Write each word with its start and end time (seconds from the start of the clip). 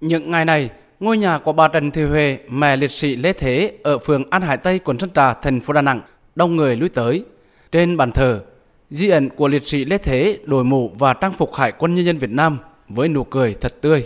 Những 0.00 0.30
ngày 0.30 0.44
này, 0.44 0.70
ngôi 1.00 1.18
nhà 1.18 1.38
của 1.38 1.52
bà 1.52 1.68
Trần 1.68 1.90
Thị 1.90 2.02
Huệ, 2.02 2.38
mẹ 2.48 2.76
liệt 2.76 2.90
sĩ 2.90 3.16
Lê 3.16 3.32
Thế 3.32 3.72
ở 3.82 3.98
phường 3.98 4.24
An 4.30 4.42
Hải 4.42 4.56
Tây, 4.56 4.78
quận 4.78 4.98
Sơn 4.98 5.10
Trà, 5.14 5.34
thành 5.34 5.60
phố 5.60 5.72
Đà 5.72 5.82
Nẵng, 5.82 6.00
đông 6.34 6.56
người 6.56 6.76
lui 6.76 6.88
tới. 6.88 7.24
Trên 7.72 7.96
bàn 7.96 8.12
thờ, 8.12 8.44
di 8.90 9.08
ẩn 9.08 9.28
của 9.28 9.48
liệt 9.48 9.66
sĩ 9.66 9.84
Lê 9.84 9.98
Thế 9.98 10.38
đổi 10.44 10.64
mũ 10.64 10.90
và 10.98 11.14
trang 11.14 11.32
phục 11.32 11.54
Hải 11.54 11.72
quân 11.72 11.94
Nhân 11.94 12.04
dân 12.04 12.18
Việt 12.18 12.30
Nam 12.30 12.58
với 12.88 13.08
nụ 13.08 13.24
cười 13.24 13.54
thật 13.60 13.80
tươi. 13.80 14.04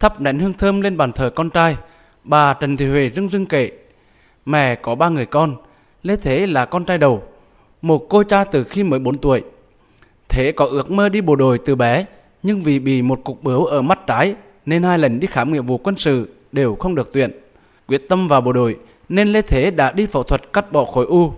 Thắp 0.00 0.20
nén 0.20 0.38
hương 0.38 0.52
thơm 0.52 0.80
lên 0.80 0.96
bàn 0.96 1.12
thờ 1.12 1.30
con 1.30 1.50
trai, 1.50 1.76
bà 2.24 2.54
Trần 2.54 2.76
Thị 2.76 2.86
Huệ 2.88 3.10
rưng 3.10 3.28
rưng 3.28 3.46
kể. 3.46 3.70
Mẹ 4.44 4.74
có 4.74 4.94
ba 4.94 5.08
người 5.08 5.26
con, 5.26 5.56
Lê 6.02 6.16
Thế 6.16 6.46
là 6.46 6.64
con 6.64 6.84
trai 6.84 6.98
đầu, 6.98 7.22
một 7.82 8.06
cô 8.08 8.22
cha 8.22 8.44
từ 8.44 8.64
khi 8.64 8.82
mới 8.82 8.98
4 8.98 9.18
tuổi. 9.18 9.42
Thế 10.28 10.52
có 10.52 10.66
ước 10.66 10.90
mơ 10.90 11.08
đi 11.08 11.20
bộ 11.20 11.36
đội 11.36 11.58
từ 11.58 11.74
bé, 11.74 12.04
nhưng 12.42 12.62
vì 12.62 12.78
bị 12.78 13.02
một 13.02 13.20
cục 13.24 13.42
bướu 13.42 13.64
ở 13.64 13.82
mắt 13.82 14.06
trái 14.06 14.34
nên 14.66 14.82
hai 14.82 14.98
lần 14.98 15.20
đi 15.20 15.26
khám 15.26 15.52
nghiệm 15.52 15.66
vụ 15.66 15.78
quân 15.78 15.96
sự 15.96 16.28
đều 16.52 16.74
không 16.74 16.94
được 16.94 17.10
tuyển. 17.12 17.30
Quyết 17.86 18.08
tâm 18.08 18.28
vào 18.28 18.40
bộ 18.40 18.52
đội 18.52 18.78
nên 19.08 19.28
Lê 19.28 19.42
Thế 19.42 19.70
đã 19.70 19.92
đi 19.92 20.06
phẫu 20.06 20.22
thuật 20.22 20.52
cắt 20.52 20.72
bỏ 20.72 20.84
khối 20.84 21.06
u. 21.06 21.32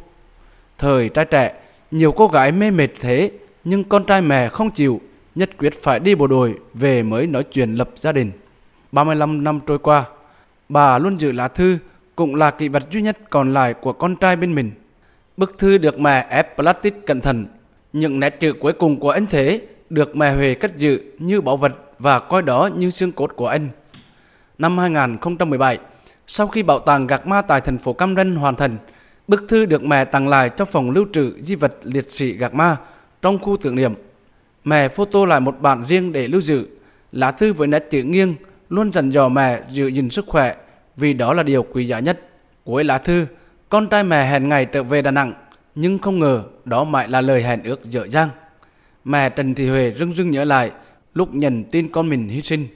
Thời 0.78 1.08
trai 1.08 1.24
trẻ, 1.24 1.52
nhiều 1.90 2.12
cô 2.12 2.28
gái 2.28 2.52
mê 2.52 2.70
mệt 2.70 2.88
thế 3.00 3.30
nhưng 3.64 3.84
con 3.84 4.04
trai 4.04 4.22
mẹ 4.22 4.48
không 4.48 4.70
chịu, 4.70 5.00
nhất 5.34 5.50
quyết 5.58 5.82
phải 5.82 6.00
đi 6.00 6.14
bộ 6.14 6.26
đội 6.26 6.54
về 6.74 7.02
mới 7.02 7.26
nói 7.26 7.42
chuyện 7.42 7.74
lập 7.74 7.90
gia 7.96 8.12
đình. 8.12 8.30
35 8.92 9.44
năm 9.44 9.60
trôi 9.66 9.78
qua, 9.78 10.04
bà 10.68 10.98
luôn 10.98 11.20
giữ 11.20 11.32
lá 11.32 11.48
thư 11.48 11.78
cũng 12.16 12.34
là 12.34 12.50
kỷ 12.50 12.68
vật 12.68 12.82
duy 12.90 13.02
nhất 13.02 13.18
còn 13.30 13.54
lại 13.54 13.74
của 13.74 13.92
con 13.92 14.16
trai 14.16 14.36
bên 14.36 14.54
mình. 14.54 14.70
Bức 15.36 15.58
thư 15.58 15.78
được 15.78 15.98
mẹ 15.98 16.26
ép 16.30 16.56
plastic 16.56 17.06
cẩn 17.06 17.20
thận. 17.20 17.46
Những 17.92 18.20
nét 18.20 18.40
chữ 18.40 18.52
cuối 18.52 18.72
cùng 18.72 19.00
của 19.00 19.10
anh 19.10 19.26
Thế 19.26 19.60
được 19.90 20.16
mẹ 20.16 20.34
Huệ 20.34 20.54
cất 20.54 20.76
giữ 20.76 21.00
như 21.18 21.40
bảo 21.40 21.56
vật 21.56 21.72
và 21.98 22.18
coi 22.18 22.42
đó 22.42 22.68
như 22.76 22.90
xương 22.90 23.12
cốt 23.12 23.32
của 23.36 23.46
anh. 23.46 23.68
Năm 24.58 24.78
2017, 24.78 25.78
sau 26.26 26.46
khi 26.46 26.62
bảo 26.62 26.78
tàng 26.78 27.06
gạc 27.06 27.26
ma 27.26 27.42
tại 27.42 27.60
thành 27.60 27.78
phố 27.78 27.92
Cam 27.92 28.16
Ranh 28.16 28.36
hoàn 28.36 28.56
thành, 28.56 28.76
bức 29.28 29.44
thư 29.48 29.66
được 29.66 29.84
mẹ 29.84 30.04
tặng 30.04 30.28
lại 30.28 30.50
cho 30.56 30.64
phòng 30.64 30.90
lưu 30.90 31.06
trữ 31.12 31.42
di 31.42 31.54
vật 31.54 31.76
liệt 31.82 32.12
sĩ 32.12 32.32
gạc 32.32 32.54
ma 32.54 32.76
trong 33.22 33.38
khu 33.38 33.56
tưởng 33.56 33.74
niệm. 33.74 33.94
Mẹ 34.64 34.88
photo 34.88 35.26
lại 35.26 35.40
một 35.40 35.60
bản 35.60 35.84
riêng 35.88 36.12
để 36.12 36.28
lưu 36.28 36.40
giữ. 36.40 36.66
Lá 37.12 37.30
thư 37.30 37.52
với 37.52 37.68
nét 37.68 37.86
chữ 37.90 38.02
nghiêng 38.02 38.34
luôn 38.68 38.92
dặn 38.92 39.10
dò 39.10 39.28
mẹ 39.28 39.60
giữ 39.68 39.86
gìn 39.86 40.10
sức 40.10 40.24
khỏe 40.28 40.56
vì 40.96 41.12
đó 41.12 41.34
là 41.34 41.42
điều 41.42 41.62
quý 41.62 41.86
giá 41.86 42.00
nhất. 42.00 42.20
Cuối 42.64 42.84
lá 42.84 42.98
thư, 42.98 43.26
con 43.68 43.88
trai 43.88 44.04
mẹ 44.04 44.30
hẹn 44.30 44.48
ngày 44.48 44.64
trở 44.64 44.82
về 44.82 45.02
Đà 45.02 45.10
Nẵng, 45.10 45.32
nhưng 45.74 45.98
không 45.98 46.20
ngờ 46.20 46.42
đó 46.64 46.84
mãi 46.84 47.08
là 47.08 47.20
lời 47.20 47.42
hẹn 47.42 47.62
ước 47.62 47.84
dở 47.84 48.06
dang. 48.08 48.28
Mẹ 49.04 49.30
Trần 49.30 49.54
Thị 49.54 49.68
Huệ 49.68 49.92
rưng 49.98 50.14
rưng 50.14 50.30
nhớ 50.30 50.44
lại 50.44 50.70
lúc 51.16 51.34
nhận 51.34 51.64
tin 51.64 51.88
con 51.88 52.08
mình 52.08 52.28
hy 52.28 52.42
sinh. 52.42 52.66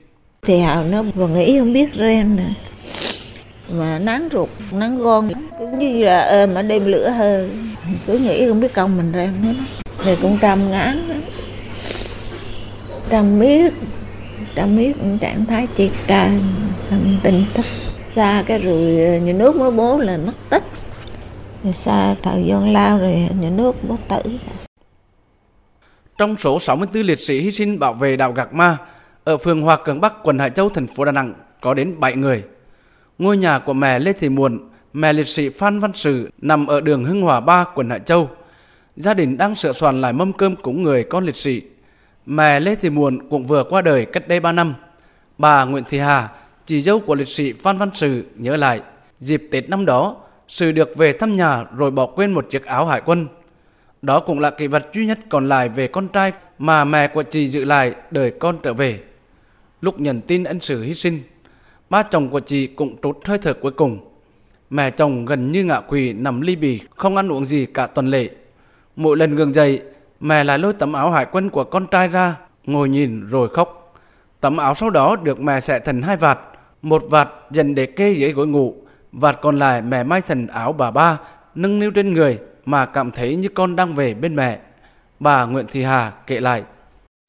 Thì 0.42 0.60
họ 0.60 0.82
nó 0.82 1.02
vừa 1.02 1.28
nghĩ 1.28 1.58
không 1.58 1.72
biết 1.72 1.94
ren 1.94 2.36
nè. 2.36 2.44
Mà 3.72 3.98
nắng 3.98 4.28
ruột, 4.32 4.48
nắng 4.72 4.96
gon, 4.96 5.30
cũng 5.58 5.78
như 5.78 6.04
là 6.04 6.40
ôm 6.40 6.54
mà 6.54 6.62
đêm 6.62 6.84
lửa 6.84 7.08
hơn. 7.08 7.68
Cứ 8.06 8.18
nghĩ 8.18 8.48
không 8.48 8.60
biết 8.60 8.72
con 8.74 8.96
mình 8.96 9.12
ren 9.14 9.30
nữa. 9.42 9.54
Thì 10.04 10.16
cũng 10.22 10.38
trăm 10.40 10.70
ngán 10.70 11.08
đó. 11.08 11.14
Trăm 13.10 13.40
biết, 13.40 13.72
trăm 14.54 14.76
biết 14.76 14.96
trạng 15.20 15.46
thái 15.46 15.66
triệt 15.76 15.90
trời, 16.06 16.30
không 16.90 17.16
tin 17.22 17.44
thức. 17.54 17.66
Xa 18.16 18.44
cái 18.46 18.58
rồi 18.58 19.20
nhà 19.20 19.32
nước 19.32 19.56
mới 19.56 19.70
bố 19.70 19.98
là 19.98 20.16
mất 20.16 20.50
tích. 20.50 20.64
Rồi 21.64 21.72
xa 21.72 22.14
thời 22.22 22.44
gian 22.46 22.72
lao 22.72 22.98
rồi 22.98 23.28
nhà 23.40 23.50
nước 23.50 23.76
bố 23.88 23.96
tử. 24.08 24.22
Trong 26.20 26.36
số 26.36 26.58
64 26.58 27.02
liệt 27.02 27.18
sĩ 27.18 27.40
hy 27.40 27.50
sinh 27.50 27.78
bảo 27.78 27.94
vệ 27.94 28.16
đảo 28.16 28.32
Gạc 28.32 28.54
Ma 28.54 28.76
ở 29.24 29.36
phường 29.36 29.62
Hòa 29.62 29.76
Cường 29.76 30.00
Bắc, 30.00 30.14
quận 30.22 30.38
Hải 30.38 30.50
Châu, 30.50 30.68
thành 30.68 30.86
phố 30.86 31.04
Đà 31.04 31.12
Nẵng 31.12 31.34
có 31.60 31.74
đến 31.74 32.00
7 32.00 32.16
người. 32.16 32.42
Ngôi 33.18 33.36
nhà 33.36 33.58
của 33.58 33.72
mẹ 33.72 33.98
Lê 33.98 34.12
Thị 34.12 34.28
Muộn, 34.28 34.70
mẹ 34.92 35.12
liệt 35.12 35.28
sĩ 35.28 35.48
Phan 35.48 35.80
Văn 35.80 35.94
Sử 35.94 36.30
nằm 36.38 36.66
ở 36.66 36.80
đường 36.80 37.04
Hưng 37.04 37.22
Hòa 37.22 37.40
3, 37.40 37.64
quận 37.74 37.90
Hải 37.90 38.00
Châu. 38.00 38.30
Gia 38.96 39.14
đình 39.14 39.38
đang 39.38 39.54
sửa 39.54 39.72
soạn 39.72 40.00
lại 40.00 40.12
mâm 40.12 40.32
cơm 40.32 40.56
cúng 40.56 40.82
người 40.82 41.04
con 41.04 41.24
liệt 41.24 41.36
sĩ. 41.36 41.62
Mẹ 42.26 42.60
Lê 42.60 42.74
Thị 42.74 42.90
Muộn 42.90 43.28
cũng 43.28 43.46
vừa 43.46 43.64
qua 43.64 43.82
đời 43.82 44.04
cách 44.04 44.28
đây 44.28 44.40
3 44.40 44.52
năm. 44.52 44.74
Bà 45.38 45.64
Nguyễn 45.64 45.84
Thị 45.88 45.98
Hà, 45.98 46.28
chị 46.66 46.82
dâu 46.82 47.00
của 47.00 47.14
liệt 47.14 47.28
sĩ 47.28 47.52
Phan 47.52 47.78
Văn 47.78 47.90
Sử 47.94 48.24
nhớ 48.36 48.56
lại, 48.56 48.80
dịp 49.20 49.48
Tết 49.50 49.68
năm 49.68 49.84
đó, 49.84 50.16
Sử 50.48 50.72
được 50.72 50.96
về 50.96 51.12
thăm 51.12 51.36
nhà 51.36 51.64
rồi 51.76 51.90
bỏ 51.90 52.06
quên 52.06 52.32
một 52.32 52.46
chiếc 52.50 52.64
áo 52.64 52.86
hải 52.86 53.00
quân. 53.04 53.26
Đó 54.02 54.20
cũng 54.20 54.38
là 54.38 54.50
kỷ 54.50 54.66
vật 54.66 54.86
duy 54.92 55.06
nhất 55.06 55.18
còn 55.28 55.48
lại 55.48 55.68
về 55.68 55.86
con 55.86 56.08
trai 56.08 56.32
mà 56.58 56.84
mẹ 56.84 57.08
của 57.08 57.22
chị 57.22 57.46
giữ 57.46 57.64
lại 57.64 57.94
đợi 58.10 58.30
con 58.30 58.58
trở 58.62 58.74
về. 58.74 59.00
Lúc 59.80 60.00
nhận 60.00 60.20
tin 60.20 60.44
ân 60.44 60.60
Sử 60.60 60.82
hy 60.82 60.94
sinh, 60.94 61.20
ba 61.90 62.02
chồng 62.02 62.28
của 62.28 62.40
chị 62.40 62.66
cũng 62.66 62.96
trút 63.02 63.18
hơi 63.24 63.38
thở 63.38 63.52
cuối 63.52 63.72
cùng. 63.72 63.98
Mẹ 64.70 64.90
chồng 64.90 65.24
gần 65.24 65.52
như 65.52 65.64
ngạ 65.64 65.80
quỳ 65.80 66.12
nằm 66.12 66.40
ly 66.40 66.56
bì, 66.56 66.80
không 66.96 67.16
ăn 67.16 67.32
uống 67.32 67.44
gì 67.44 67.66
cả 67.66 67.86
tuần 67.86 68.06
lễ. 68.06 68.28
Mỗi 68.96 69.16
lần 69.16 69.36
ngừng 69.36 69.52
dậy, 69.52 69.82
mẹ 70.20 70.44
lại 70.44 70.58
lôi 70.58 70.72
tấm 70.72 70.92
áo 70.92 71.10
hải 71.10 71.26
quân 71.32 71.50
của 71.50 71.64
con 71.64 71.86
trai 71.86 72.08
ra, 72.08 72.36
ngồi 72.64 72.88
nhìn 72.88 73.26
rồi 73.26 73.48
khóc. 73.48 73.94
Tấm 74.40 74.56
áo 74.56 74.74
sau 74.74 74.90
đó 74.90 75.16
được 75.16 75.40
mẹ 75.40 75.60
xẻ 75.60 75.78
thành 75.78 76.02
hai 76.02 76.16
vạt, 76.16 76.38
một 76.82 77.02
vạt 77.10 77.28
dành 77.50 77.74
để 77.74 77.86
kê 77.86 78.12
dưới 78.12 78.32
gối 78.32 78.46
ngủ, 78.46 78.74
vạt 79.12 79.38
còn 79.42 79.58
lại 79.58 79.82
mẹ 79.82 80.04
may 80.04 80.20
thành 80.20 80.46
áo 80.46 80.72
bà 80.72 80.90
ba, 80.90 81.18
nâng 81.54 81.78
niu 81.78 81.90
trên 81.90 82.14
người 82.14 82.38
mà 82.64 82.86
cảm 82.86 83.10
thấy 83.10 83.36
như 83.36 83.48
con 83.54 83.76
đang 83.76 83.94
về 83.94 84.14
bên 84.14 84.36
mẹ. 84.36 84.58
Bà 85.20 85.44
Nguyễn 85.44 85.66
Thị 85.66 85.82
Hà 85.82 86.12
kể 86.26 86.40
lại. 86.40 86.62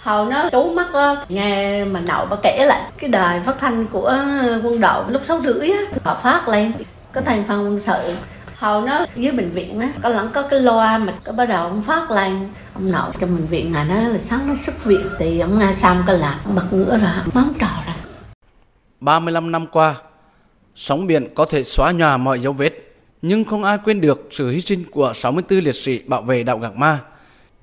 Hầu 0.02 0.26
nó 0.26 0.50
trú 0.52 0.74
mắt 0.76 0.88
nghe 1.30 1.86
mà 1.86 2.00
nậu 2.00 2.26
bà 2.26 2.38
kể 2.44 2.66
lại 2.66 2.92
cái 2.98 3.10
đài 3.10 3.40
phát 3.40 3.56
thanh 3.60 3.88
của 3.88 4.18
quân 4.64 4.80
đội 4.82 5.04
lúc 5.08 5.26
sáu 5.26 5.42
rưỡi 5.42 5.70
á, 5.70 5.80
họ 6.04 6.20
phát 6.24 6.48
lên 6.48 6.72
có 7.12 7.22
thành 7.22 7.44
phần 7.48 7.66
quân 7.66 7.80
sự 7.80 8.14
hầu 8.62 8.82
nó 8.82 9.06
dưới 9.16 9.32
bệnh 9.32 9.52
viện 9.52 9.80
á 9.80 9.90
có 10.04 10.10
lẫn 10.10 10.30
có 10.34 10.42
cái 10.42 10.60
loa 10.60 10.98
mà 10.98 11.14
có 11.24 11.32
bắt 11.32 11.46
đầu 11.46 11.68
ông 11.68 11.84
phát 11.88 12.12
lên 12.12 12.50
ông 12.74 12.92
nội 12.92 13.12
trong 13.20 13.36
bệnh 13.36 13.46
viện 13.46 13.74
này 13.74 13.86
nó 13.86 13.96
là 13.96 14.18
sáng 14.18 14.48
nó 14.48 14.56
xuất 14.56 14.86
viện 14.86 15.10
thì 15.20 15.40
ông 15.40 15.60
nghe 15.60 15.74
xong 15.74 16.04
cái 16.08 16.18
là 16.18 16.40
bật 16.56 16.74
ngửa 16.74 16.98
ra 16.98 17.24
móng 17.34 17.54
trò 17.60 17.68
ra 17.88 17.96
35 19.00 19.52
năm 19.52 19.68
qua, 19.68 19.96
sóng 20.76 21.08
biển 21.08 21.28
có 21.36 21.46
thể 21.46 21.64
xóa 21.64 21.92
nhòa 21.92 22.18
mọi 22.18 22.40
dấu 22.40 22.54
vết, 22.54 22.91
nhưng 23.22 23.46
không 23.46 23.64
ai 23.64 23.78
quên 23.84 24.02
được 24.02 24.28
sự 24.32 24.50
hy 24.50 24.62
sinh 24.62 24.84
của 24.92 25.14
64 25.16 25.60
liệt 25.60 25.76
sĩ 25.76 26.00
bảo 26.06 26.22
vệ 26.22 26.44
đạo 26.44 26.60
Gạc 26.60 26.76
Ma. 26.76 27.00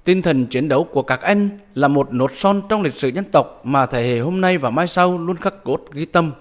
Tinh 0.04 0.22
thần 0.22 0.46
chiến 0.46 0.68
đấu 0.68 0.84
của 0.84 1.02
các 1.02 1.20
anh 1.20 1.58
là 1.74 1.88
một 1.88 2.12
nốt 2.12 2.30
son 2.34 2.62
trong 2.68 2.82
lịch 2.82 2.94
sử 2.94 3.08
dân 3.08 3.24
tộc 3.24 3.60
mà 3.64 3.86
thế 3.86 4.02
hệ 4.08 4.18
hôm 4.18 4.40
nay 4.40 4.58
và 4.58 4.70
mai 4.70 4.86
sau 4.86 5.18
luôn 5.18 5.36
khắc 5.36 5.64
cốt 5.64 5.80
ghi 5.92 6.04
tâm. 6.04 6.32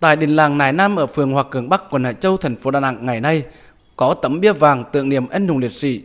Tại 0.00 0.16
đình 0.16 0.36
làng 0.36 0.58
Nài 0.58 0.72
Nam 0.72 0.96
ở 0.96 1.06
phường 1.06 1.32
Hòa 1.32 1.42
Cường 1.42 1.68
Bắc, 1.68 1.82
quận 1.90 2.04
Hải 2.04 2.14
Châu, 2.14 2.36
thành 2.36 2.56
phố 2.56 2.70
Đà 2.70 2.80
Nẵng 2.80 3.06
ngày 3.06 3.20
nay 3.20 3.42
có 3.96 4.14
tấm 4.14 4.40
bia 4.40 4.52
vàng 4.52 4.84
tượng 4.92 5.08
niệm 5.08 5.28
anh 5.28 5.48
hùng 5.48 5.58
liệt 5.58 5.72
sĩ. 5.72 6.00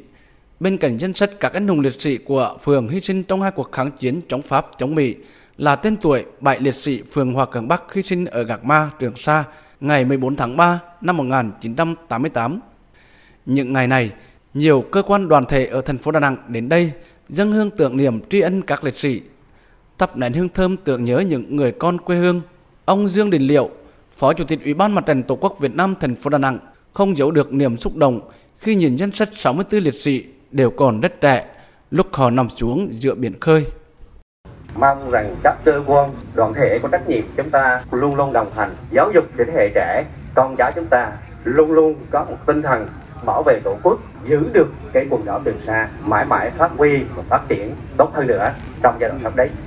Bên 0.59 0.77
cạnh 0.77 0.97
danh 0.97 1.13
sách 1.13 1.29
các 1.39 1.53
anh 1.53 1.67
hùng 1.67 1.79
liệt 1.79 2.01
sĩ 2.01 2.17
của 2.17 2.57
phường 2.63 2.87
hy 2.87 2.99
sinh 2.99 3.23
trong 3.23 3.41
hai 3.41 3.51
cuộc 3.51 3.71
kháng 3.71 3.91
chiến 3.91 4.21
chống 4.27 4.41
Pháp 4.41 4.67
chống 4.77 4.95
Mỹ 4.95 5.15
là 5.57 5.75
tên 5.75 5.95
tuổi 5.97 6.25
bảy 6.39 6.59
liệt 6.59 6.75
sĩ 6.75 7.01
phường 7.01 7.33
Hòa 7.33 7.45
Cường 7.45 7.67
Bắc 7.67 7.93
hy 7.93 8.01
sinh 8.01 8.25
ở 8.25 8.43
Gạc 8.43 8.65
Ma, 8.65 8.89
Trường 8.99 9.15
Sa 9.15 9.43
ngày 9.79 10.05
14 10.05 10.35
tháng 10.35 10.57
3 10.57 10.79
năm 11.01 11.17
1988. 11.17 12.59
Những 13.45 13.73
ngày 13.73 13.87
này, 13.87 14.11
nhiều 14.53 14.81
cơ 14.81 15.01
quan 15.01 15.27
đoàn 15.27 15.45
thể 15.45 15.65
ở 15.65 15.81
thành 15.81 15.97
phố 15.97 16.11
Đà 16.11 16.19
Nẵng 16.19 16.37
đến 16.47 16.69
đây 16.69 16.91
dâng 17.29 17.51
hương 17.51 17.71
tưởng 17.71 17.97
niệm 17.97 18.19
tri 18.29 18.41
ân 18.41 18.61
các 18.61 18.83
liệt 18.83 18.95
sĩ, 18.95 19.21
thắp 19.97 20.17
nén 20.17 20.33
hương 20.33 20.49
thơm 20.49 20.77
tưởng 20.77 21.03
nhớ 21.03 21.19
những 21.19 21.55
người 21.55 21.71
con 21.71 21.97
quê 21.97 22.17
hương. 22.17 22.41
Ông 22.85 23.07
Dương 23.07 23.29
Đình 23.29 23.41
Liệu, 23.41 23.69
Phó 24.11 24.33
Chủ 24.33 24.43
tịch 24.43 24.63
Ủy 24.63 24.73
ban 24.73 24.95
Mặt 24.95 25.05
trận 25.05 25.23
Tổ 25.23 25.35
quốc 25.35 25.59
Việt 25.59 25.75
Nam 25.75 25.95
thành 25.99 26.15
phố 26.15 26.29
Đà 26.29 26.37
Nẵng 26.37 26.59
không 26.93 27.17
giấu 27.17 27.31
được 27.31 27.53
niềm 27.53 27.77
xúc 27.77 27.95
động 27.95 28.21
khi 28.57 28.75
nhìn 28.75 28.95
danh 28.95 29.11
sách 29.11 29.29
64 29.31 29.81
liệt 29.83 29.95
sĩ 29.95 30.23
đều 30.51 30.69
còn 30.69 31.01
rất 31.01 31.21
trẻ 31.21 31.45
lúc 31.91 32.13
họ 32.13 32.29
nằm 32.29 32.49
xuống 32.49 32.87
giữa 32.91 33.15
biển 33.15 33.39
khơi. 33.39 33.65
Mong 34.79 35.11
rằng 35.11 35.35
các 35.43 35.55
cơ 35.65 35.81
quan, 35.85 36.09
đoàn 36.35 36.53
thể 36.53 36.79
có 36.83 36.89
trách 36.91 37.09
nhiệm 37.09 37.23
chúng 37.37 37.49
ta 37.49 37.81
luôn 37.91 38.15
luôn 38.15 38.33
đồng 38.33 38.51
hành, 38.55 38.75
giáo 38.91 39.11
dục 39.13 39.25
để 39.35 39.45
thế 39.45 39.53
hệ 39.53 39.69
trẻ, 39.75 40.03
con 40.35 40.55
cháu 40.57 40.71
chúng 40.75 40.85
ta 40.85 41.11
luôn 41.43 41.71
luôn 41.71 41.95
có 42.11 42.25
một 42.29 42.37
tinh 42.45 42.61
thần 42.61 42.87
bảo 43.25 43.43
vệ 43.45 43.59
tổ 43.63 43.75
quốc, 43.83 43.99
giữ 44.23 44.49
được 44.53 44.67
cái 44.93 45.07
quần 45.09 45.25
đảo 45.25 45.41
Trường 45.45 45.59
Sa 45.65 45.89
mãi 46.05 46.25
mãi 46.25 46.49
phát 46.49 46.71
huy 46.77 47.03
và 47.15 47.23
phát 47.29 47.41
triển 47.47 47.75
tốt 47.97 48.11
hơn 48.13 48.27
nữa 48.27 48.53
trong 48.83 48.97
giai 48.99 49.09
đoạn 49.09 49.19
sắp 49.23 49.35
đến. 49.35 49.66